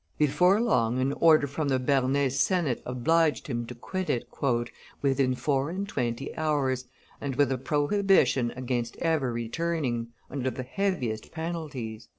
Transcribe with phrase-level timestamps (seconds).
[0.17, 4.27] Before long an order from the Bernese senate obliged, him to quit it
[5.03, 6.85] "within four and twenty hours,
[7.21, 12.07] and with a prohibition against ever returning, under the heaviest penalties."